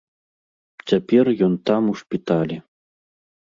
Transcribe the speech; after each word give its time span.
Цяпер 0.89 1.29
ён 1.49 1.53
там 1.71 1.81
у 1.93 1.95
шпіталі. 2.01 2.57